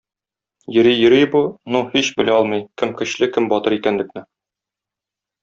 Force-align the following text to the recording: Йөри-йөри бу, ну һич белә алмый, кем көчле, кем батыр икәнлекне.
Йөри-йөри 0.77 1.19
бу, 1.35 1.41
ну 1.75 1.81
һич 1.91 2.09
белә 2.21 2.33
алмый, 2.39 2.65
кем 2.83 2.95
көчле, 3.03 3.29
кем 3.37 3.53
батыр 3.53 3.77
икәнлекне. 3.79 4.27